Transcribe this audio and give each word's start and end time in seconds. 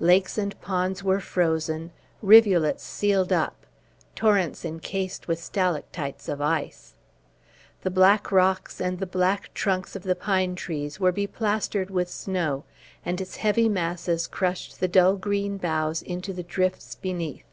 Lakes 0.00 0.38
and 0.38 0.58
ponds 0.62 1.02
were 1.04 1.20
frozen, 1.20 1.90
rivulets 2.22 2.82
sealed 2.82 3.30
up, 3.30 3.66
torrents 4.14 4.64
encased 4.64 5.28
with 5.28 5.38
stalactites 5.38 6.30
of 6.30 6.40
ice; 6.40 6.94
the 7.82 7.90
black 7.90 8.32
rocks 8.32 8.80
and 8.80 8.98
the 9.00 9.06
black 9.06 9.52
trunks 9.52 9.94
of 9.94 10.02
the 10.02 10.16
pine 10.16 10.54
trees 10.54 10.98
were 10.98 11.12
beplastered 11.12 11.90
with 11.90 12.08
snow, 12.08 12.64
and 13.04 13.20
its 13.20 13.36
heavy 13.36 13.68
masses 13.68 14.26
crushed 14.26 14.80
the 14.80 14.88
dull 14.88 15.14
green 15.16 15.58
boughs 15.58 16.00
into 16.00 16.32
the 16.32 16.42
drifts 16.42 16.94
beneath. 16.94 17.44